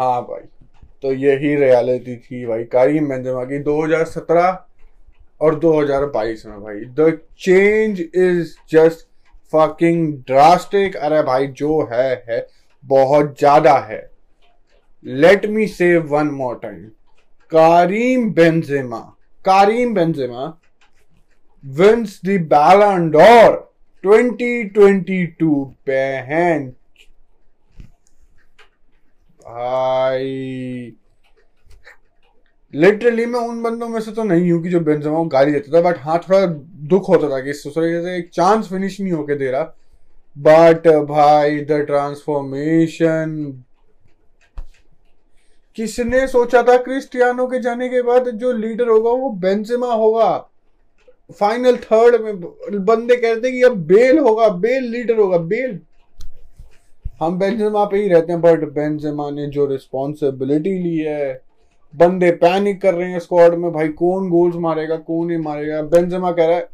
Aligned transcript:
हाँ 0.00 0.20
भाई 0.22 0.46
तो 1.02 1.12
यही 1.12 1.54
रियलिटी 1.56 2.16
थी 2.16 2.44
भाई 2.46 2.64
कारिम 2.64 3.08
बेंजेमा 3.08 3.44
की 3.44 3.62
2017 3.64 4.54
और 5.40 5.58
2022 5.60 6.44
में 6.46 6.60
भाई। 6.60 6.80
The 6.98 7.18
change 7.38 8.00
is 8.00 8.54
just 8.70 9.06
fucking 9.52 10.12
drastic 10.26 10.96
अरे 10.96 11.22
भाई, 11.22 11.46
जो 11.46 11.82
है 11.92 12.24
है, 12.28 12.46
बहुत 12.84 13.38
ज़्यादा 13.38 13.76
है। 13.80 14.00
Let 15.06 15.46
me 15.46 15.66
say 15.66 15.96
one 16.08 16.30
more 16.30 16.58
time 16.62 16.82
Karim 17.52 18.30
Benzema 18.32 18.98
Karim 19.44 19.94
Benzema 19.94 20.46
wins 21.64 22.20
the 22.24 22.40
Ballon 22.52 23.10
d'Or 23.10 23.48
2022 24.04 25.64
बहन 25.88 26.72
भाई। 29.50 30.96
लिटरली 32.74 33.24
मैं 33.26 33.40
उन 33.40 33.62
बंदों 33.62 33.88
में 33.88 34.00
से 34.00 34.12
तो 34.12 34.24
नहीं 34.24 34.50
हूँ 34.52 34.62
कि 34.62 34.68
जो 34.68 34.80
बेंजेमा 34.80 35.16
को 35.16 35.24
गाली 35.24 35.52
देता 35.52 35.72
था 35.72 35.80
बट 35.80 35.98
हाँ 35.98 36.18
थोड़ा 36.18 36.46
दुख 36.90 37.08
होता 37.08 37.28
था 37.30 37.40
कि 37.40 37.52
से 37.54 38.16
एक 38.16 38.30
चांस 38.34 38.68
फिनिश 38.68 39.00
नहीं 39.00 39.12
होके 39.12 39.34
दे 39.34 39.50
रहा। 39.50 39.62
बट 40.38 40.86
भाई 41.08 41.60
द 41.60 41.80
ट्रांसफॉर्मेशन 41.86 43.34
किसने 45.76 46.26
सोचा 46.26 46.62
था 46.62 46.76
क्रिस्टियानो 46.76 47.46
के 47.46 47.58
जाने 47.58 47.88
के 47.88 48.02
बाद 48.02 48.28
जो 48.28 48.52
लीडर 48.52 48.88
होगा 48.88 49.10
वो 49.10 49.30
बेंजेमा 49.30 49.92
होगा? 49.94 50.36
फाइनल 51.40 51.76
थर्ड 51.76 52.20
में 52.22 52.40
बंदे 52.84 53.16
कहते 53.16 53.52
कि 53.52 53.62
अब 53.62 53.76
बेल 53.86 54.18
होगा 54.18 54.48
बेल 54.48 54.84
लीडर 54.84 55.18
होगा 55.18 55.38
बेल 55.38 55.78
हम 57.20 57.38
बेंजेमा 57.38 57.84
पे 57.84 57.96
ही 57.96 58.08
रहते 58.08 58.32
हैं 58.32 58.40
बट 58.40 58.64
बेंजेमा 58.72 59.30
ने 59.30 59.46
जो 59.46 59.66
रिस्पॉन्सिबिलिटी 59.66 60.78
ली 60.78 60.96
है, 60.98 61.32
बंदे 61.94 62.30
पैनिक 62.32 62.80
कर 62.82 62.94
रहे 62.94 63.10
हैं 63.10 63.18
स्क्वाड 63.18 63.54
में, 63.54 63.70
भाई 63.72 63.88
कौन 63.90 64.28
गोल्स 64.30 64.56
मारेगा, 64.56 64.96
कौन 64.96 65.26
नहीं 65.26 65.38
मारेगा? 65.38 65.82
बेंजेमा 65.84 66.32
कह 66.32 66.46
रहा 66.46 66.56
है, 66.56 66.68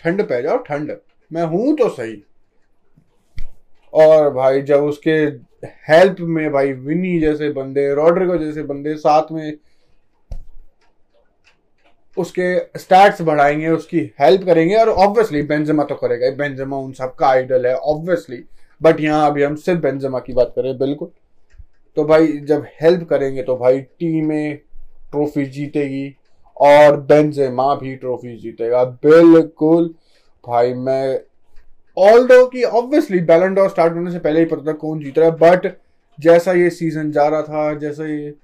ठंड 0.00 0.22
पै 0.22 0.42
जाओ, 0.42 0.56
ठंड, 0.58 0.96
मैं 1.30 1.44
हूँ 1.44 1.76
तो 1.76 1.88
सही। 1.88 2.22
और 3.92 4.32
भाई 4.34 4.62
जब 4.62 4.82
उसके 4.84 5.12
हेल्प 5.88 6.16
में 6.20 6.50
भाई 6.52 6.72
विनी 6.72 7.18
जैसे 7.20 7.50
बंदे 7.50 7.92
रॉड्रिगो 7.94 8.36
जैसे 8.38 8.62
बंदे 8.62 8.94
साथ 8.96 9.32
में 9.32 9.56
उसके 12.16 12.78
स्टैट्स 12.78 13.22
बढ़ाएँगे, 13.22 13.68
उसकी 13.68 14.00
हेल्प 14.20 14.44
करेंगे 14.44 14.74
और 14.76 14.88
ऑब्वियसली 14.88 15.42
बेंजेमा 15.42 15.84
तो 15.84 15.94
करेगा 15.94 16.30
बेंजेमा 16.36 16.76
उन 16.76 16.92
सबका 16.92 17.26
आइडल 17.28 17.66
है 17.66 17.74
ऑब्वियसली 17.74 18.42
बट 18.80 19.00
यहाँ 19.00 19.30
अभी 19.30 19.42
हम 19.42 19.54
सिर्फ़ 19.56 19.80
बेंजेमा 19.80 20.18
की 20.18 20.32
बात 20.32 20.52
करें, 20.56 20.76
बिल्कुल। 20.78 21.08
तो 21.96 22.04
भाई, 22.04 22.26
जब 22.26 22.66
हेल्प 22.80 23.08
करेंगे 23.08 23.42
तो 23.42 23.56
भाई 23.56 23.80
टीमें 23.80 24.56
ट्रॉफी 25.10 25.44
जीतेगी 25.46 26.14
और 26.56 27.00
बेंजेमा 27.02 27.74
भी 27.74 27.94
ट्रॉफी 27.96 28.36
जीतेगा। 28.36 28.84
बिल्कुल। 28.84 29.94
भाई, 30.44 30.74
मैं 30.74 31.20
ऑल 31.96 32.26
दो 32.26 32.46
की 32.46 32.62
ऑब्वियसली 32.62 33.20
बैलेंडोर 33.22 33.68
स्टार्ट 33.68 33.94
होने 33.94 34.10
से 34.10 34.18
पहले 34.18 34.40
ही 34.40 34.46
पता 34.46 34.66
था 34.66 34.72
कौन 34.72 34.98
जीत 35.00 35.18
रहा 35.18 35.28
है 35.28 35.36
बट 35.36 35.66
जैसा 36.18 36.52
ये 36.52 36.70
सीज़न 36.70 37.10
जा 37.12 37.26
रहा 37.28 37.42
था, 37.42 37.74
जैसा 37.74 38.06
ये 38.06 38.34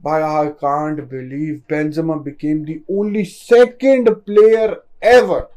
भाई 0.00 0.22
I 0.22 0.48
can't 0.56 1.00
believe 1.10 1.54
Benzema 1.70 2.14
became 2.24 2.64
the 2.64 2.78
only 2.90 3.24
second 3.24 4.10
player 4.10 4.82
ever 5.08 5.48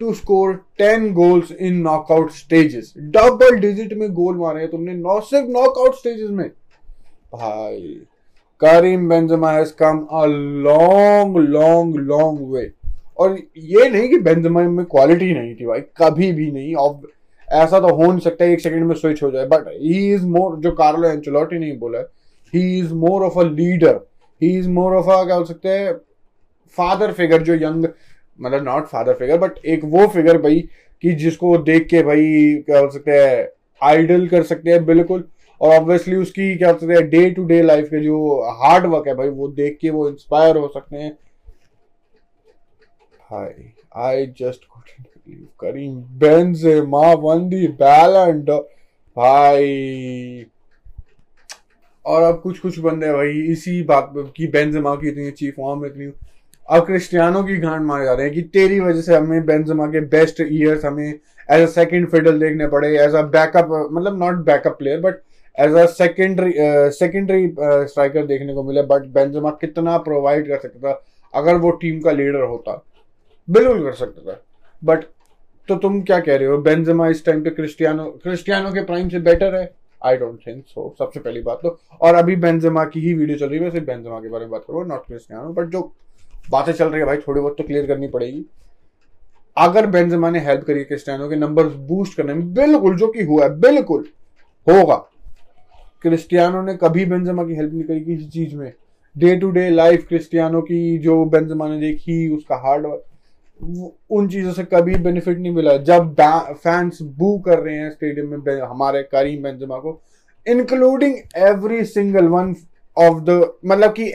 to 0.00 0.12
score 0.14 0.54
ten 0.78 1.12
goals 1.14 1.52
in 1.52 1.76
knockout 1.82 2.30
stages 2.32 2.92
double 2.98 3.56
digit 3.58 3.92
में 3.98 4.12
गोल 4.14 4.36
मारे 4.36 4.60
हैं 4.60 4.70
तुमने, 4.70 4.94
नौ, 4.94 5.20
सिर्फ़ 5.20 5.48
नॉकआउट 5.50 5.94
स्टेजेस 5.94 6.30
में। 6.30 6.48
भाई 7.34 7.80
Karim 8.60 9.08
Benzema 9.08 9.50
has 9.52 9.72
come 9.78 9.98
a 10.12 10.24
long 10.26 11.36
long 11.38 11.96
long 11.98 12.52
way 12.52 12.70
और 13.18 13.36
ये 13.58 13.88
नहीं 13.88 14.08
कि 14.08 14.18
बेंजमा 14.20 14.62
में 14.62 14.84
क्वालिटी 14.86 15.32
नहीं 15.32 15.54
थी 15.54 15.66
भाई, 15.66 15.80
कभी 15.98 16.30
भी 16.32 16.50
नहीं। 16.50 16.74
और 16.74 17.00
ऐसा 17.48 17.80
तो 17.80 17.94
हो 17.94 18.02
नहीं 18.02 18.20
सकता, 18.20 18.44
एक 18.44 18.60
सेकंड 18.60 18.84
में 18.86 18.94
स्विच 18.94 19.22
हो 19.22 19.30
जाए 19.30 19.46
बट 19.46 19.68
ही 19.70 20.14
इज़ 20.14 20.26
मोर 20.26 20.56
जो 20.60 20.72
कार्लो 20.74 21.08
एंचुलॉटी 21.08 21.58
नहीं 21.58 21.78
बोला 21.78 21.98
he 21.98 22.04
is 22.78 22.92
more 22.94 23.22
of 23.22 23.38
a 23.38 23.42
leader 23.42 24.00
he 24.40 24.56
is 24.58 24.68
more 24.68 24.96
of 24.96 25.10
a 25.10 25.22
क्या 25.24 25.36
बोल 25.36 25.44
सकते 25.44 25.68
हैं 25.68 25.92
फादर 26.78 27.12
फिगर 27.12 27.42
जो 27.42 27.54
यंग 27.54 27.86
मतलब 28.38 28.64
नॉट 28.64 28.86
फादर 28.86 29.14
फिगर 29.14 29.38
बट 29.38 29.64
एक 29.66 29.84
वो 29.84 30.06
फिगर 30.06 30.38
भाई 30.42 30.60
कि 31.02 31.12
जिसको 31.12 31.56
देख 31.58 31.86
के 31.88 32.02
भाई, 32.02 32.54
क्या 32.66 32.80
बोल 32.80 32.90
सकते 32.90 33.10
हैं 33.12 33.48
आइडल 33.80 34.26
कर 34.28 34.42
सकते 34.42 34.70
हैं, 34.70 34.84
बिल्कुल 34.86 35.28
और 35.60 35.74
ऑब्वियसली 35.74 36.16
उसकी 36.16 36.56
क्या 36.56 36.72
बोल 36.72 36.80
सकते 36.80 36.94
हैं 36.94 37.08
डे 37.10 37.30
टू 37.30 37.44
डे 37.44 37.60
लाइफ 37.62 37.86
के 37.86 38.02
जो 38.04 38.40
हार्ड 38.62 38.86
वर्क 38.86 39.08
है 39.08 39.14
भाई, 39.14 39.28
वो 39.28 39.48
देख 39.48 39.78
के 39.80 39.90
वो 39.90 40.08
इंस्पायर 40.08 40.56
हो 40.56 40.68
सकते 40.74 40.96
हैं 40.96 41.16
couldn't 43.30 45.08
believe 45.24 45.48
Karim 45.58 46.04
Benzema 46.18 47.20
won 47.20 47.48
the 47.50 47.66
Ballon 47.68 48.44
d'Or. 48.44 48.62
भाई 49.16 50.46
और 52.06 52.22
अब 52.22 52.40
कुछ 52.40 52.58
कुछ 52.58 52.78
बंदे 52.78 53.12
भाई, 53.12 53.40
इसी 53.52 53.82
बात 53.82 54.12
की 54.36 54.46
बेंजेमा 54.48 54.94
की 54.96 55.08
इतनी 55.08 55.26
अच्छी 55.28 55.50
फॉर्म 55.50 55.84
इतनी 55.86 56.12
अब 56.68 56.84
क्रिस्टियानो 56.86 57.42
की 57.44 57.56
घाट 57.56 57.80
मारे 57.82 58.04
जा 58.04 58.12
रहे 58.12 58.26
हैं 58.26 58.34
कि 58.34 58.42
तेरी 58.54 58.78
वजह 58.80 59.00
से 59.00 59.14
हमें 59.14 59.44
बेंजेमा 59.46 59.86
के 59.86 60.00
बेस्ट 60.12 60.40
ईयर्स 60.42 60.84
हमें 60.84 61.08
एज 61.08 61.60
अ 61.60 61.66
सेकंड 61.72 62.08
फिडल 62.10 62.38
देखने 62.40 62.66
पड़े 62.68 62.88
एज 62.98 63.14
अ 63.14 63.22
बैकअप 63.34 63.68
मतलब 63.92 64.18
not 64.18 64.44
backup 64.44 64.78
player 64.78 65.00
but 65.00 65.20
as 65.58 65.74
a 65.74 65.84
secondary 65.92 66.52
secondary 66.96 67.48
striker 67.58 68.26
देखने 68.26 68.54
को 68.54 68.62
मिले 68.62 68.82
बट 68.86 69.06
बेंजेमा 69.14 69.50
कितना 69.60 69.96
प्रोवाइड 70.08 70.48
कर 70.48 70.58
सकता 70.58 70.88
था 70.88 71.02
अगर 71.34 71.54
वो 71.56 71.70
टीम 71.80 72.00
का 72.00 72.10
लीडर 72.12 72.42
होता। 72.42 72.82
बिल्कुल 73.48 73.82
कर 73.84 73.92
सकता 73.94 74.32
था। 74.32 74.40
बट 74.82 75.04
तो 75.68 75.74
तुम 75.76 76.00
क्या 76.02 76.18
कह 76.20 76.36
रहे 76.36 76.48
हो? 76.48 76.58
बेंजेमा 76.58 77.08
इस 77.08 77.24
टाइम 77.26 77.42
पे 77.42 77.50
क्रिस्टियानो 77.50 78.04
क्रिस्टियानो 78.22 78.70
के 78.72 78.84
प्राइम 78.84 79.08
से 79.08 79.18
बेटर 79.20 79.54
है। 79.54 79.64
आई 80.06 80.16
डोंट 80.16 80.38
थिंक 80.46 80.64
सो 80.66 80.94
सबसे 80.98 81.20
पहली 81.20 81.42
बात 81.42 81.60
तो 81.62 81.78
और 82.00 82.14
अभी 82.14 82.36
बेंजेमा 82.36 82.84
की 82.84 83.00
ही 83.00 83.14
वीडियो 83.14 83.38
चल 83.38 83.48
रही 83.48 83.60
है 83.60 83.70
सिर्फ़ 83.70 83.86
बेंजेमा 83.86 84.20
के 84.20 84.28
बारे 84.28 84.44
में 84.44 84.50
बात 84.50 84.64
करूँ 84.68 84.86
नॉट 84.86 85.06
क्रिस्टियानो 85.06 85.52
बट 85.52 85.66
जो 85.66 85.92
बातें 86.50 86.72
चल 86.72 86.88
रही 86.88 87.00
है 87.00 87.06
भाई, 87.06 87.16
थोड़ी 87.16 87.40
बहुत 87.40 87.56
तो 87.58 87.64
क्लियर 87.64 87.86
करनी 87.86 88.08
पड़ेगी। 88.08 88.44
अगर 89.56 89.86
बेंजेमा 89.86 90.30
ने 90.30 90.40
हेल्प 90.40 90.64
करी 90.64 90.84
क्रिस्टियानो 90.84 91.28
के 91.28 91.36
नंबर 91.36 91.66
बूस्ट 91.66 92.16
करने 92.16 92.34
में, 92.34 92.54
बिल्कुल, 92.54 92.96
जो 92.96 93.08
कि 93.08 93.22
हुआ 93.22 93.44
है, 93.44 93.60
बिल्कुल, 93.60 94.04
होगा। 94.66 94.96
क्रिस्टियानो 96.02 96.62
ने 96.62 96.74
कभी 96.74 97.04
बेंजेमा 97.04 97.44
की 97.44 97.54
हेल्प 97.54 97.72
नहीं 97.72 97.84
करी 97.84 98.00
किसी 98.00 98.24
चीज़ 98.24 98.56
में। 98.56 98.72
Day 99.16 99.36
to 99.36 99.50
day 99.50 99.70
life 99.70 100.06
Cristiano 100.08 100.60
की, 100.62 100.98
जो 100.98 101.24
बेंजेमा 101.24 101.68
ने 101.68 101.80
देखी, 101.80 102.36
उसका 102.36 102.56
हार्ड 102.56 102.86
वर्क 102.86 103.04
उन 103.60 104.28
चीज़ों 104.28 104.52
से 104.52 104.64
कभी 104.64 104.94
बेनिफिट 104.96 105.38
नहीं 105.38 105.52
मिला। 105.52 105.76
जब 105.78 106.14
फैंस 106.54 106.98
बू 107.02 107.38
कर 107.38 107.58
रहे 107.58 107.76
हैं 107.76 107.90
स्टेडियम 107.90 108.28
में 108.28 108.60
हमारे 108.62 109.02
करीम 109.04 109.42
बेंजमा 109.42 109.78
को 109.78 110.00
including 110.46 111.14
every 111.38 111.84
single 111.84 112.26
one 112.28 112.54
of 112.96 113.22
the 113.22 113.40
मतलब 113.66 113.92
कि 113.92 114.12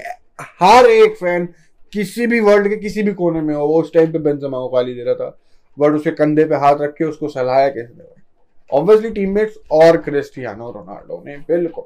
हर 0.61 0.85
एक 0.85 1.15
फ़ैन 1.15 1.47
किसी 1.93 2.27
भी 2.27 2.39
वर्ल्ड 2.39 2.67
के 2.69 2.75
किसी 2.75 3.03
भी 3.03 3.13
कोने 3.13 3.41
में 3.41 3.53
हो, 3.55 3.67
वो 3.67 3.81
उस 3.81 3.93
टाइम 3.93 4.11
पे 4.11 4.19
बेंजमा 4.19 4.59
को 4.59 4.67
गाली 4.69 4.93
दे 4.95 5.03
रहा 5.03 5.15
था। 5.15 5.37
बट 5.77 5.93
उसके 5.95 6.11
कंधे 6.11 6.45
पे 6.45 6.55
हाथ 6.55 6.75
रख 6.81 6.93
के 6.93 7.05
उसको 7.05 7.27
सलाया 7.27 7.69
किसने 7.69 8.09
ऑब्वियसली 8.69 9.09
टीममेट्स 9.09 9.57
और 9.71 9.97
क्रिस्टियानो 9.97 10.69
रोनाल्डो 10.71 11.23
ने, 11.25 11.37
बिल्कुल। 11.37 11.83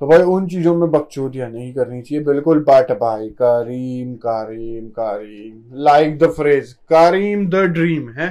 तो 0.00 0.06
भाई 0.06 0.18
उन 0.18 0.46
चीज़ों 0.48 0.74
में 0.76 0.90
बकचोदियाँ 0.90 1.50
नहीं 1.50 1.72
करनी 1.74 2.02
चाहिए। 2.02 2.24
बिल्कुल 2.24 2.58
बट 2.58 2.92
भाई, 2.92 3.28
Karim 3.28 4.14
Karim 4.14 4.88
Karim. 4.88 5.82
Like 5.82 6.18
the 6.18 6.26
phrase 6.26 6.72
Karim 6.72 7.46
the 7.48 7.54
dream 7.54 8.10
है। 8.10 8.30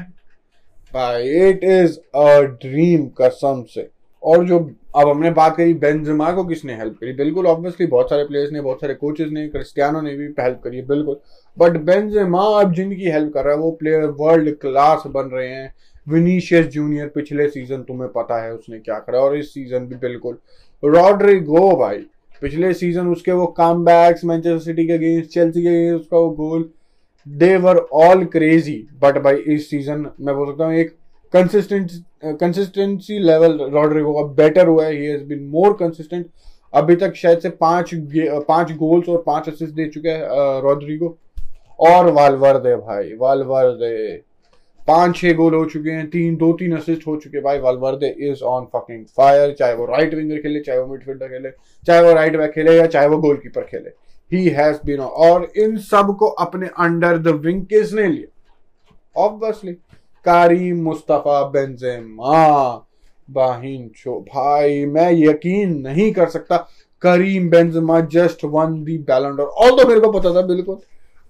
भाई 0.94 1.30
इट 1.30 1.64
इज़ 1.64 1.98
अ 2.16 2.42
ड्रीम 2.42 3.08
कसम 3.22 3.64
से। 3.70 3.90
और 4.24 4.46
जो 4.46 4.60
अब 4.96 5.10
हमने 5.10 5.32
बात 5.32 5.58
करी 5.58 5.74
बेंजमा 5.74 6.32
को 6.32 6.44
किसने 6.44 6.76
हेल्प 6.76 6.94
करी? 6.94 7.14
बिल्कुल 7.14 7.48
ऑब्वियसली 7.48 7.88
बहुत 7.88 8.10
सारे 8.10 8.24
प्लेयर्स 8.24 8.52
ने, 8.52 8.62
बहुत 8.62 8.82
सारे 8.82 8.94
कोचेस 8.94 9.30
ने, 9.32 9.48
क्रिस्टियानो 9.48 10.02
ने 10.02 10.16
भी 10.16 10.26
हेल्प 10.40 10.62
करी 10.64 10.78
है, 10.78 10.86
बिल्कुल। 10.86 11.20
बट 11.58 11.78
बेंजमा 11.78 12.44
अब 12.62 12.74
जिनकी 12.74 13.10
हेल्प 13.10 13.34
कर 13.34 13.44
रहा 13.44 13.54
है, 13.54 13.60
वो 13.60 13.72
प्लेयर 13.72 14.06
वर्ल्ड 14.06 14.56
क्लास 14.56 15.04
बन 15.08 15.30
रहे 15.34 15.48
हैं। 15.48 15.74
विनीशियस 16.08 16.66
जूनियर 16.68 17.08
पिछले 17.16 17.48
सीज़न 17.50 17.82
तुम्हें 17.84 18.10
पता 18.12 18.42
है 18.44 18.54
उसने 18.54 18.80
क्या 18.80 19.00
करा 19.00 19.20
और 19.20 19.38
इस 19.38 19.54
सीज़न 19.54 19.86
भी 19.88 19.96
बिल्कुल। 19.98 20.38
रॉड्रिगो 20.84 21.76
भाई, 21.78 21.98
पिछले 22.42 22.74
सीज़न 22.74 23.08
उसके 23.08 23.32
वो 23.32 23.46
कम 23.58 23.84
बैक्स 23.86 24.26
मैनचेस्टर 24.26 24.60
सिटी 24.64 24.86
के 24.88 24.94
अगेंस्ट 24.94 25.30
चेल्सी 25.30 25.62
के 25.62 25.68
अगेंस्ट 25.70 26.02
उसका 26.02 26.18
वो 26.18 26.30
goal 26.32 26.70
they 27.28 27.56
were 27.58 27.78
all 27.78 28.26
crazy 28.28 28.78
but 29.02 29.18
भाई, 29.18 29.36
इस 29.36 29.70
सीज़न 29.70 30.06
मैं 30.20 30.36
बोल 30.36 30.52
सकता 30.52 30.66
हूँ 30.66 30.74
एक 30.76 30.96
कंसिस्टेंट 31.34 31.92
कंसिस्टेंसी 32.40 33.20
लेवल 33.20 33.60
रॉड्रिगो 33.72 34.14
का 34.14 34.28
बेटर 34.34 34.68
हुआ 34.68 34.86
है। 34.86 34.94
He 34.94 35.06
has 35.06 35.24
been 35.24 35.48
more 35.50 35.74
consistent 35.80 36.26
अभी 36.74 36.96
तक 36.96 37.16
शायद 37.16 37.40
से 37.40 37.50
पाँच 37.62 37.92
पाँच 38.48 38.72
गोल्स 38.76 39.10
और 39.10 39.24
पाँच 39.28 39.50
असिस्ट 39.50 39.74
दे 39.74 39.88
चुके 39.90 40.10
हैं 40.10 40.62
रॉड्रिगो 40.62 41.18
और 41.82 42.12
वालवर 42.14 42.58
दे 42.60 42.76
भाई 42.78 43.14
वालवर 43.18 43.72
दे 43.78 44.24
पाँच 44.88 45.16
छह 45.18 45.34
गोल 45.34 45.54
हो 45.56 45.64
चुके 45.66 45.90
हैं, 45.90 46.10
तीन 46.10 46.36
दो 46.38 46.52
तीन 46.54 46.76
असिस्ट 46.78 47.06
हो 47.08 47.16
चुके 47.18 47.42
भाई 47.42 47.60
Valverde 47.60 48.08
is 48.22 48.44
on 48.46 48.66
fucking 48.76 49.06
fire 49.18 49.54
चाहे 49.60 49.74
वो 49.76 49.86
राइट 49.86 50.14
विंगर 50.14 50.38
खेले, 50.38 50.60
चाहे 50.60 50.80
वो 50.80 50.88
मिडफील्डर 50.88 51.28
खेले, 51.28 51.50
चाहे 51.84 52.02
वो 52.04 52.14
राइट 52.14 52.38
बैक 52.38 52.52
खेले 52.52 52.78
या 52.78 52.86
चाहे 52.88 53.08
वो 53.08 53.18
गोलकीपर 53.20 53.64
खेले। 53.64 53.90
ही 54.32 54.48
हैज़ 54.50 54.78
बीन 54.86 55.00
और 55.00 55.52
इन 55.58 55.78
सबको 55.80 56.28
अपने 56.28 56.68
अंडर 56.80 57.18
द 57.18 57.36
विंग 57.40 57.66
किसने 57.66 58.08
लिया। 58.08 59.22
ऑब्वियसली 59.24 59.74
कारीम 60.26 60.82
मुस्तफ़ा 60.84 61.44
बेंजेमा 61.50 62.42
बाहिन 63.30 63.90
छो, 63.98 64.20
भाई, 64.24 64.86
मैं 64.86 65.12
यकीन 65.14 65.78
नहीं 65.80 66.12
कर 66.14 66.30
सकता 66.30 66.58
Karim 67.02 67.50
Benzema 67.50 68.00
just 68.12 68.44
won 68.46 68.84
the 68.84 68.98
Ballon d'Or 69.00 69.44
all 69.44 69.72
तो 69.72 69.88
मेरे 69.88 70.00
को 70.00 70.12
पता 70.12 70.34
था, 70.36 70.42
बिल्कुल। 70.44 70.78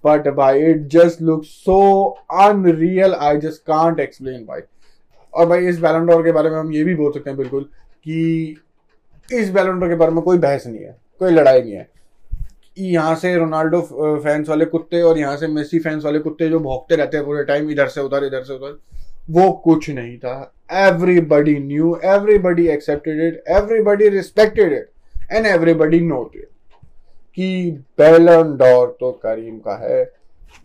बट 0.06 0.28
भाई 0.36 0.60
it 0.70 0.86
just 0.90 1.22
look 1.22 1.44
so 1.44 1.80
unreal 2.40 3.14
I 3.14 3.38
just 3.38 3.62
can't 3.64 4.00
explain 4.00 4.44
भाई. 4.44 4.60
और 5.34 5.46
भाई, 5.46 5.66
इस 5.68 5.78
बैलेंडोर 5.80 6.22
के 6.24 6.32
बारे 6.32 6.50
में 6.50 6.56
हम 6.56 6.72
ये 6.72 6.84
भी 6.84 6.94
बोल 6.94 7.12
सकते 7.12 7.30
हैं 7.30 7.36
बिल्कुल 7.38 7.62
कि 8.06 8.56
इस 9.28 9.50
बैलेंडोर 9.50 9.88
के 9.88 9.94
बारे 9.94 10.12
में 10.12 10.22
कोई 10.24 10.38
बहस 10.38 10.66
नहीं 10.66 10.84
है, 10.84 10.96
कोई 11.20 11.30
लड़ाई 11.30 11.62
नहीं 11.62 11.72
है. 11.72 11.88
यहाँ 12.78 13.14
से 13.16 13.34
रोनाल्डो 13.36 13.80
फैंस 14.22 14.48
वाले 14.48 14.64
कुत्ते 14.66 15.00
और 15.02 15.18
यहाँ 15.18 15.36
से 15.36 15.46
मेसी 15.48 15.78
फैंस 15.78 16.04
वाले 16.04 16.18
कुत्ते 16.18 16.48
जो 16.48 16.60
भोगते 16.60 16.96
रहते 16.96 17.16
हैं 17.16 17.26
पूरे 17.26 17.44
टाइम 17.44 17.70
इधर 17.70 17.88
से 17.88 18.00
उधर, 18.00 18.24
इधर 18.24 18.42
से 18.44 18.54
उधर, 18.54 18.78
वो 19.30 19.50
कुछ 19.64 19.88
नहीं 19.90 20.16
था. 20.18 20.52
Everybody 20.72 21.58
knew 21.60 21.94
everybody 22.04 22.66
accepted 22.68 23.20
it 23.22 23.42
everybody 23.56 24.08
respected 24.08 24.72
it 24.72 24.90
and 25.32 25.46
everybody 25.46 26.00
note 26.02 26.36
it 26.36 26.48
कि 27.36 27.70
बैलन 27.98 28.56
डॉर 28.56 28.96
तो 29.00 29.12
करीम 29.12 29.58
का 29.58 29.76
है। 29.76 30.12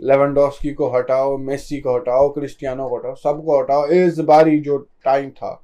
लेवनडॉस्की 0.01 0.73
को 0.73 0.89
हटाओ 0.89 1.37
मेसी 1.37 1.79
को 1.79 1.95
हटाओ, 1.95 2.29
क्रिस्टियानो 2.29 2.89
को 2.89 2.97
हटाओ, 2.97 3.15
सबको 3.15 3.61
हटाओ। 3.61 3.85
इस 3.85 4.19
बारी 4.19 4.59
जो 4.59 4.77
टाइम 4.77 5.29
था, 5.29 5.61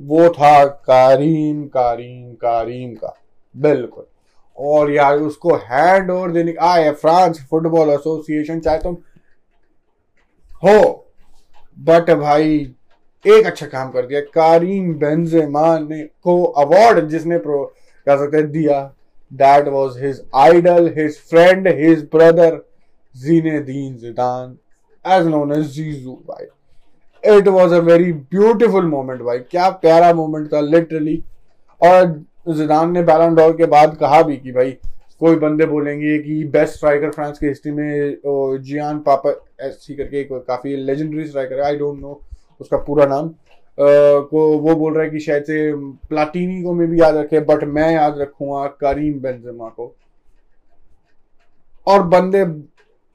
वो 0.00 0.28
था 0.28 0.64
करीम 0.64 1.64
करीम 1.64 2.32
करीम 2.32 2.94
का। 2.94 3.16
बिल्कुल। 3.56 4.04
और 4.58 4.90
यार 4.90 5.16
उसको 5.16 5.54
हैंड 5.54 6.10
ओवर 6.10 6.30
देने 6.30 6.54
आए, 6.60 6.90
फ्रांस 6.90 7.46
फुटबॉल 7.50 7.90
एसोसिएशन, 7.90 8.60
चाहे 8.60 8.78
तुम 8.78 8.96
हो। 10.64 11.06
बट 11.78 12.10
भाई, 12.10 12.74
एक 13.26 13.46
अच्छा 13.46 13.66
काम 13.66 13.90
कर 13.90 14.06
दिया। 14.06 14.20
करीम 14.20 14.94
बेंजेमा 14.94 15.78
ने 15.78 16.02
को 16.02 16.44
अवार्ड 16.44 17.08
जिसने 17.08 17.38
प्रो 17.38 17.64
कह 18.06 18.16
सकते 18.16 18.42
दिया। 18.42 18.94
That 19.32 19.68
was 19.68 20.02
his 20.02 20.22
idol 20.36 20.92
his 20.98 21.18
friend 21.30 21.68
his 21.68 22.02
brother 22.12 22.60
Zinedine 23.14 23.96
Zidane 23.96 24.56
as 25.04 25.26
known 25.26 25.52
as 25.52 25.66
Zizou 25.72 26.12
भाई 26.28 27.38
it 27.38 27.48
was 27.48 27.72
a 27.72 27.78
very 27.84 28.12
beautiful 28.12 28.86
moment 28.86 29.22
भाई 29.22 29.38
क्या 29.38 29.68
प्यारा 29.84 30.12
मोमेंट 30.14 30.52
था 30.52 30.60
लिटरली 30.60 31.22
और 31.80 32.06
जिदान 32.48 32.92
ने 32.92 33.02
बैलन 33.02 33.34
डॉर 33.34 33.56
के 33.56 33.66
बाद 33.66 33.96
कहा 33.96 34.22
भी 34.22 34.36
कि, 34.36 34.52
भाई, 34.52 34.70
कोई 35.20 35.36
बंदे 35.36 35.66
बोलेंगे 35.66 36.18
कि 36.18 36.44
बेस्ट 36.44 36.74
स्ट्राइकर 36.74 37.10
फ्रांस 37.10 37.38
की 37.38 37.46
हिस्ट्री 37.46 37.72
में 37.72 38.16
जियान 38.62 38.98
पापा 38.98 39.32
ऐसी 39.60 39.94
करके 39.94 40.22
काफ़ी 40.24 40.76
लेजेंडरी 40.76 41.26
स्ट्राइकर 41.26 41.60
है 41.60 41.64
आई 41.64 41.76
डोंट 41.76 42.00
नो 42.00 42.20
उसका 42.60 42.76
पूरा 42.76 43.06
नाम. 43.06 43.28
को 43.80 44.46
वो 44.58 44.74
बोल 44.76 44.94
रहा 44.94 45.04
है 45.04 45.10
कि 45.10 45.20
शायद 45.20 45.42
से 45.44 45.72
प्लाटीनी 46.08 46.62
को 46.62 46.72
मैं 46.74 46.88
भी 46.88 47.00
याद 47.00 47.16
रखे 47.16 47.40
बट 47.40 47.64
मैं 47.66 47.90
याद 47.92 48.18
रखूँगा 48.18 48.66
करीम 48.80 49.20
बेंजेमा 49.20 49.68
को। 49.68 49.94
और 51.86 52.02
बंदे 52.08 52.44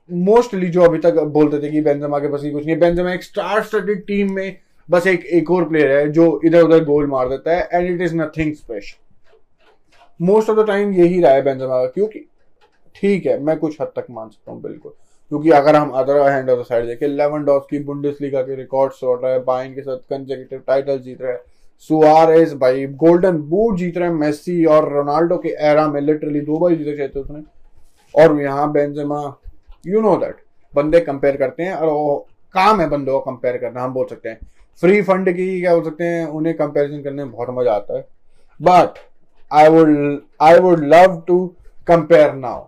मोस्टली 0.10 0.68
जो 0.70 0.82
अभी 0.84 0.98
तक 1.00 1.20
बोलते 1.34 1.62
थे 1.62 1.72
कि 1.72 1.82
बेंजेमा 1.82 2.20
के 2.20 2.28
पास 2.28 2.44
ही 2.44 2.52
कुछ 2.52 2.66
नहीं 2.66 2.78
बेंजेमा 2.80 3.14
एक 3.14 3.24
स्टार 3.24 3.64
स्टडेड 3.64 4.06
टीम 4.08 4.34
में 4.34 4.58
बस 4.90 5.08
एक 5.08 5.26
एक 5.26 5.52
और 5.52 5.68
प्लेयर 5.70 5.92
है 5.92 6.12
जो 6.12 6.42
इधर 6.46 6.62
उधर 6.62 6.84
गोल 6.86 7.08
मार 7.08 7.30
देता 7.30 7.56
है 7.56 7.70
and 7.74 7.90
it 7.90 8.02
is 8.02 8.16
nothing 8.16 8.54
special 8.56 9.04
most 10.20 10.50
of 10.50 10.60
the 10.60 10.68
time 10.68 10.94
यही 10.94 11.22
रहा 11.22 11.32
है 11.32 11.42
बेंजेमा 11.42 11.82
का, 11.82 11.86
क्योंकि 11.86 12.26
ठीक 12.96 13.26
है, 13.26 13.40
मैं 13.40 13.58
कुछ 13.58 13.82
हद 13.82 13.92
तक 13.96 14.06
मान 14.10 14.30
सकता 14.30 14.52
हूँ, 14.52 14.62
बिल्कुल। 14.62 14.94
क्योंकि 15.32 15.50
अगर 15.52 15.76
हम 15.76 15.90
अदर 15.92 16.20
हैंड 16.22 16.50
ऑफ़ 16.50 16.60
साइड 16.68 16.86
देखें 16.86 17.08
लेवन 17.08 17.44
डॉस 17.46 17.66
की 17.70 17.80
बुंडिस 17.84 18.22
लीगा 18.22 18.42
के 18.42 18.56
रिकॉर्ड 18.56 18.94
तोड़ 18.94 19.20
रहा 19.20 19.32
है 19.32 19.44
बाइन 19.44 19.74
के 19.76 19.82
साथ 19.82 19.98
कंजेकेटिव 20.10 20.62
टाइटल 20.68 21.00
जीत 21.00 21.22
रहा 21.22 21.32
है 21.32 21.42
सुआरेज 21.90 22.54
भाई 22.56 22.86
गोल्डन 22.98 23.38
बूट 23.50 23.78
जीत 23.78 23.98
रहे 23.98 24.10
हैं 24.10 24.16
मेसी 24.16 24.64
और 24.66 24.90
रोनाल्डो 24.94 25.38
के 25.38 25.50
एरा 25.70 25.88
में 25.88 26.00
लिटरली 26.02 26.42
दो 26.42 26.58
बार 26.60 26.74
जीते 26.74 26.98
चाहते 26.98 27.20
उसने। 27.20 27.44
और 28.16 28.40
यहाँ 28.42 28.72
बेंजेमा 28.72 29.22
यू 29.88 30.02
नो 30.02 30.16
दैट 30.18 30.36
बंदे 30.74 31.00
कंपेयर 31.00 31.38
करते 31.38 31.64
हैं 31.64 31.74
और 31.74 31.88
वो 31.88 32.16
काम 32.56 32.82
है 32.82 32.88
बंदों 32.90 33.20
को 33.20 33.32
कंपेयर 33.32 33.58
करना, 33.58 33.84
हम 33.84 33.94
बोल 33.94 34.06
सकते 34.10 34.30
हैं। 34.30 34.40
फ्री 34.84 35.02
फंड 35.02 35.30
की 35.30 35.60
क्या 35.62 35.74
बोल 35.76 35.84
सकते 35.84 36.04
हैं, 36.04 36.26
उन्हें 36.28 36.56
कंपेरिजन 36.58 37.02
करने 37.04 37.24
में 37.24 37.32
बहुत 37.32 37.50
मज़ा 37.52 37.74
आता 37.74 37.98
है। 37.98 38.08
But 38.60 39.00
I 39.52 39.70
would 39.70 40.22
I 40.42 40.60
would 40.60 40.84
love 40.86 41.22
to 41.28 41.46
compare 41.88 42.34
now 42.36 42.64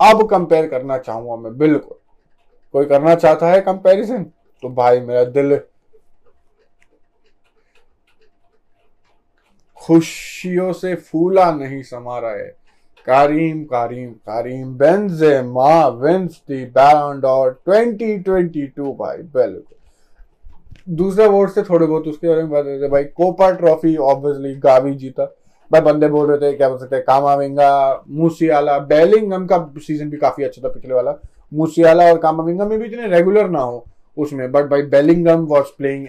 अब 0.00 0.26
कंपेयर 0.28 0.68
करना 0.68 0.98
चाहूँगा 0.98 1.36
मैं, 1.36 1.56
बिल्कुल। 1.58 1.96
कोई 2.74 2.84
करना 2.84 3.14
चाहता 3.14 3.48
है 3.48 3.60
कंपैरिजन 3.60 4.22
तो 4.62 4.68
भाई 4.68 5.00
मेरा 5.00 5.24
दिल 5.24 5.60
खुशियों 9.76 10.72
से 10.72 10.94
फूला 10.94 11.50
नहीं 11.52 11.82
समा 11.82 12.18
रहा 12.18 12.30
है। 12.30 12.56
Karim 13.06 13.62
Karim 13.64 14.10
Karim. 14.12 14.74
Benzema, 14.74 15.86
wins 15.88 16.42
the 16.48 16.64
band 16.64 17.24
और 17.24 17.60
2022 17.68 18.92
भाई, 18.92 19.16
बिल्कुल। 19.16 19.62
दूसरे 20.94 21.26
वोट 21.26 21.50
से 21.50 21.62
थोड़े 21.62 21.86
बहुत 21.86 22.08
उसके 22.08 22.28
बारे 22.28 22.42
में 22.42 22.50
बात 22.50 22.64
करते 22.64 22.88
भाई 22.88 23.04
कोपा 23.04 23.50
ट्रॉफी 23.50 23.96
ऑब्वियसली 23.96 24.54
गावी 24.54 24.94
जीता। 24.94 25.24
भाई 25.70 25.80
बंदे 25.82 26.08
बोल 26.08 26.30
रहे 26.30 26.38
थे, 26.40 26.56
क्या 26.56 26.68
बोल 26.68 26.78
सकते 26.78 26.96
हैं, 26.96 27.04
कामाविंगा, 27.04 28.04
मूसियाला, 28.10 28.78
बेलिंगम 28.80 29.46
का 29.46 29.58
सीज़न 29.78 30.10
भी 30.10 30.16
काफ़ी 30.16 30.44
अच्छा 30.44 30.62
था 30.62 30.68
पिछले 30.70 30.94
वाला। 30.94 31.18
मूसियाला 31.52 32.04
और 32.04 32.18
कामाविंगा 32.18 32.64
में 32.66 32.78
भी 32.78 32.86
इतने 32.86 33.06
रेगुलर 33.08 33.48
ना 33.50 33.60
हो 33.60 33.84
उसमें 34.16 34.50
बट 34.52 34.64
भाई 34.70 34.82
Bellingham 34.90 35.44
was 35.46 35.66
playing 35.78 36.06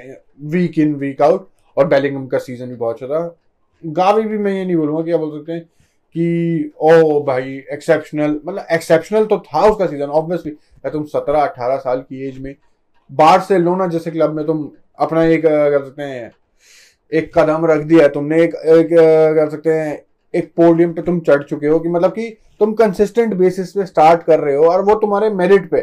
week 0.51 0.79
in 0.79 0.93
week 0.95 1.21
out 1.21 1.47
और 1.77 1.87
बेलिंगम 1.87 2.25
का 2.27 2.37
सीज़न 2.39 2.67
भी 2.67 2.75
बहुत 2.75 2.95
अच्छा 2.95 3.07
था। 3.07 3.35
गावी 3.83 4.23
भी 4.23 4.37
मैं 4.37 4.53
ये 4.53 4.65
नहीं 4.65 4.75
बोलूँगा 4.75 5.03
क्या 5.03 5.17
बोल 5.17 5.31
सकते 5.31 5.51
हैं 5.51 5.61
कि, 5.61 6.71
ओ 6.77 7.21
भाई 7.23 7.61
एक्सेप्शनल 7.73 8.39
मतलब 8.45 8.65
एक्सेप्शनल 8.71 9.25
तो 9.25 9.37
था 9.39 9.65
उसका 9.69 9.85
सीज़न 9.85 10.09
ऑब्वियसली 10.11 10.51
तुम 10.91 11.03
सत्रह 11.05 11.41
अट्ठारह 11.41 11.77
साल 11.77 11.99
की 11.99 12.27
एज 12.27 12.39
में 12.39 12.55
बार 13.09 13.39
से 13.41 13.57
लोना 13.57 13.87
जैसे 13.87 14.11
क्लब 14.11 14.33
में 14.33 14.45
तुम 14.45 14.69
अपना 14.99 15.23
एक 15.25 15.41
कर 15.41 15.83
सकते 15.85 16.03
हैं 16.03 16.31
एक 17.11 17.31
कदम 17.37 17.65
रख 17.65 17.81
दिया 17.83 18.03
है 18.03 18.09
तुमने 18.09 18.41
एक, 18.43 18.55
एक 18.55 18.89
कर 18.89 19.49
सकते 19.49 19.73
हैं 19.73 20.01
एक 20.33 20.51
पोडियम 20.57 20.93
पे 20.93 21.01
तुम 21.01 21.19
चढ़ 21.19 21.43
चुके 21.43 21.67
हो 21.67 21.79
कि 21.79 21.89
मतलब 21.89 22.11
कि 22.11 22.29
तुम 22.59 22.73
कंसिस्टेंट 22.73 23.33
बेसिस 23.33 23.71
पे 23.71 23.85
स्टार्ट 23.85 24.23
कर 24.23 24.39
रहे 24.39 24.55
हो 24.55 24.65
और 24.65 24.83
वो 24.85 24.95
तुम्हारे 24.95 25.29
मेरिट 25.31 25.69
पे। 25.71 25.81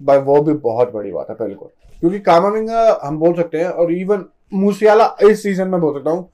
भाई 0.00 0.18
वो 0.20 0.40
भी 0.42 0.52
बहुत 0.54 0.92
बड़ी 0.92 1.12
बात 1.12 1.26
है 1.30 1.36
बिल्कुल। 1.38 1.68
क्योंकि 2.00 2.18
कामाविंगा 2.20 3.00
हम 3.02 3.18
बोल 3.18 3.34
सकते 3.34 3.58
हैं 3.58 3.68
और 3.68 3.92
इवन 3.92 4.24
मूसियाला 4.52 5.14
इस 5.22 5.42
सीज़न 5.42 5.68
में 5.68 5.80
बोल 5.80 5.94
सकता 5.94 6.10
हूँ 6.10 6.28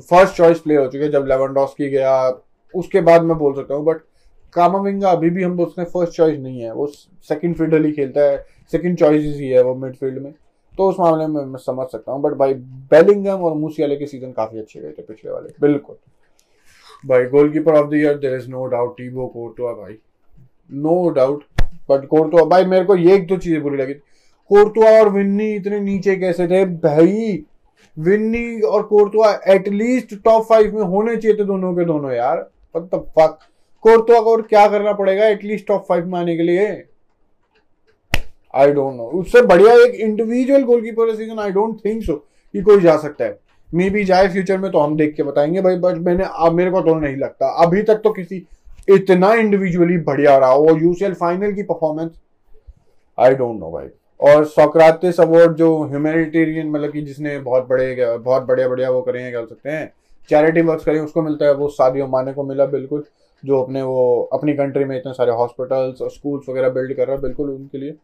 फ़र्स्ट 0.00 0.36
चॉइस 0.36 0.58
प्लेयर 0.60 0.80
हो 0.80 0.86
चुके 0.86 1.08
जब 1.08 1.26
लेवनडॉस्की 1.28 1.88
गया 1.90 2.14
उसके 2.74 3.00
बाद 3.00 3.22
मैं 3.22 3.36
बोल 3.38 3.54
सकता 3.54 3.74
हूँ 3.74 3.84
बट 3.84 4.00
कामाविंगा 4.54 5.10
अभी 5.10 5.30
भी 5.30 5.42
हम 5.42 5.56
बोल 5.56 5.66
सकते 5.66 5.82
हैं 5.82 5.88
फ़र्स्ट 5.90 6.16
चॉइस 6.16 6.38
नहीं 6.38 6.60
है। 6.60 6.72
वो 6.72 6.86
सेकंड 7.28 7.56
फील्डर 7.56 7.84
ही 7.84 7.92
खेलता 7.92 8.20
है 8.22 8.44
सेकंड 8.72 8.98
चॉइस 8.98 9.36
ही 9.36 9.48
है 9.48 9.62
वो 9.62 9.74
मिडफील्ड 9.74 10.18
में। 10.18 10.32
तो 10.78 10.88
उस 10.88 10.96
मामले 11.00 11.26
में 11.26 11.44
मैं 11.44 11.58
समझ 11.60 11.86
सकता 11.88 12.12
हूँ 12.12 12.20
बट 12.22 12.32
भाई 12.38 12.54
बेलिंगम 12.90 13.42
और 13.44 13.54
मूसियाले 13.56 13.96
के 13.96 14.06
सीज़न 14.06 14.32
काफ़ी 14.32 14.58
अच्छे 14.58 14.80
गए 14.80 14.90
थे 14.90 15.02
पिछले 15.02 15.30
वाले। 15.30 15.48
बिल्कुल। 15.60 15.96
भाई 17.04 17.24
goalkeeper 17.26 17.74
of 17.74 17.88
the 17.90 17.94
year 17.94 18.18
there 18.18 18.34
is 18.36 18.48
no 18.50 18.64
doubt 18.66 18.96
Thibaut 18.96 19.26
Courtois 19.28 19.72
भाई। 19.72 19.96
नो 20.72 21.08
डाउट 21.10 21.44
बट 21.90 22.06
कोर्टुआ 22.08 22.44
भाई 22.44 22.64
मेरे 22.64 22.84
को 22.84 22.96
ये 22.96 23.14
एक 23.14 23.26
दो 23.26 23.36
चीज़ें 23.36 23.62
बुरी 23.62 23.76
लगी। 23.78 23.94
कोर्टुआ 24.50 24.90
और 24.90 25.08
विन्नी 25.08 25.50
इतने 25.54 25.80
नीचे 25.80 26.16
कैसे 26.16 26.46
थे? 26.48 26.64
भाई 26.64 27.44
विन्नी 27.96 28.60
और 28.60 28.82
कोर्टुआ 28.82 29.32
एटलीस्ट 29.48 30.14
टॉप 30.24 30.44
फाइव 30.44 30.74
में 30.76 30.82
होने 30.84 31.16
चाहिए 31.16 31.36
थे 31.38 31.44
दोनों 31.44 31.74
के 31.74 31.84
दोनों 31.84 32.12
यार। 32.12 32.40
फक 32.76 33.38
कोर्टुआ 33.84 34.20
को 34.20 34.32
और 34.32 34.42
क्या 34.42 34.66
करना 34.68 34.92
पड़ेगा? 34.92 35.26
एटलीस्ट 35.26 35.66
टॉप 35.66 35.84
फाइव 35.88 36.06
में 36.06 36.18
आने 36.20 36.36
के 36.36 36.42
लिए। 36.42 36.66
आई 38.54 38.72
डोंट 38.72 38.94
नो 38.94 39.04
उससे 39.20 39.42
बढ़िया 39.42 39.74
एक 39.74 39.94
individual 39.94 40.62
goalkeeper 40.62 41.14
season 41.14 41.38
I 41.38 41.50
don't 41.50 41.84
think 41.84 42.02
so 42.02 42.14
कि 42.54 42.62
कोई 42.62 42.80
जा 42.80 42.96
सकता 42.96 43.24
है। 43.24 43.38
मे 43.74 43.90
भी 43.90 44.04
जाए 44.04 44.28
फ्यूचर 44.28 44.58
में 44.58 44.70
तो 44.70 44.78
हम 44.78 44.96
देख 44.96 45.14
के 45.14 45.22
बताएँगे 45.22 45.60
भाई 45.60 45.76
बट 45.76 45.94
मैंने, 45.94 46.24
अब 46.36 46.52
मेरे 46.52 46.70
को 46.70 46.80
तो 46.80 46.94
नहीं 46.94 47.16
लगता। 47.16 47.48
अभी 47.64 47.82
तक 47.82 47.94
तो 47.94 48.10
किसी 48.10 48.46
इतना 48.88 49.32
इंडिविजुअली 49.34 49.96
बढ़िया 49.98 50.36
रहा। 50.38 50.54
वो 50.54 50.76
यूसीएल 50.76 51.14
फाइनल 51.14 51.52
की 51.52 51.62
परफॉर्मेंस 51.62 52.10
आई 53.18 53.34
डोंट 53.34 53.60
नो 53.60 53.70
भाई। 53.70 53.86
और 54.20 54.44
सोक्रातिस 54.44 55.20
अवार्ड 55.20 55.52
जो 55.52 55.84
ह्यूमैनिटेरियन 55.84 56.70
मतलब 56.70 56.90
कि 56.90 57.02
जिसने 57.02 57.38
बहुत 57.38 57.68
बड़े, 57.68 58.18
बहुत 58.18 58.42
बढ़िया 58.42 58.68
बढ़िया 58.68 58.90
वो 58.90 59.02
करे 59.02 59.20
हैं 59.20 59.32
कह 59.32 59.44
सकते 59.44 59.70
हैं? 59.70 59.92
चैरिटी 60.30 60.60
वर्क 60.60 60.82
करें, 60.84 61.00
उसको 61.00 61.22
मिलता 61.22 61.46
है, 61.46 61.54
वो 61.54 61.68
सादियों 61.68 62.08
माने 62.08 62.32
को 62.32 62.42
मिला 62.42 62.66
बिल्कुल, 62.66 63.04
जो 63.44 63.62
अपने 63.62 63.82
वो, 63.82 64.30
अपनी 64.32 64.52
कंट्री 64.52 64.84
में 64.84 64.96
इतने 64.96 65.12
सारे 65.12 65.32
हॉस्पिटल्स 65.32 66.02
और 66.02 66.10
स्कूल्स 66.10 66.48
वगैरह 66.48 66.68
बिल्ड 66.68 66.96
कर 66.96 67.06
रहा 67.06 67.16
है, 67.16 67.22
बिल्कुल 67.22 67.50
उनके 67.50 67.78
लिए। 67.78 67.94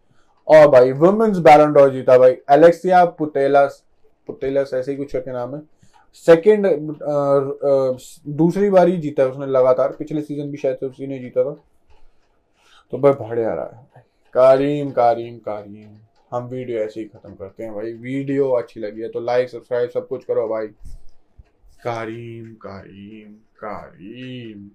और 0.51 0.69
भाई 0.69 0.93
वुमेन्स 0.95 1.39
बैलेंडोर 1.41 1.91
जीता 1.93 2.19
भाई 2.19 2.37
एलेक्सिया 2.51 3.05
पुतेलस 3.19 3.83
पुतेलस 4.29 4.71
ऐसे 4.75 4.91
ही 4.91 4.97
कुछ 4.97 5.13
करके 5.13 5.33
नाम 5.33 5.55
है। 5.55 5.61
सेकंड 6.15 6.67
दूसरी 8.37 8.71
बार 8.71 8.89
ही 8.89 8.97
जीता 8.97 9.23
है 9.23 9.31
उसने 9.31 9.47
लगातार, 9.47 9.93
पिछले 9.99 10.21
सीज़न 10.23 10.51
भी 10.51 10.57
शायद 10.57 10.85
उसी 10.85 11.07
ने 11.07 11.19
जीता 11.19 11.45
था। 11.45 11.55
तो 12.93 12.99
भाई, 12.99 13.13
भाड़े 13.13 13.45
आ 13.45 13.53
रहा 13.55 13.87
है। 13.97 14.05
Karim 14.35 14.91
Karim 14.91 15.37
कारीम। 15.39 15.97
हम 16.33 16.45
वीडियो 16.49 16.79
ऐसे 16.79 17.01
ही 17.01 17.07
खत्म 17.07 17.35
करते 17.35 17.65
हैं 17.65 17.75
भाई। 17.75 17.93
वीडियो 17.93 18.51
अच्छी 18.53 18.81
लगी 18.81 19.01
है 19.01 19.09
तो 19.09 19.21
लाइक 19.21 19.49
सब्सक्राइब 19.51 19.91
सब 19.91 20.07
कुछ 20.09 20.25
करो 20.25 20.47
भाई। 20.49 20.67
कारीम 21.85 22.53
कारीम 22.63 23.33
कारीम। 23.59 24.69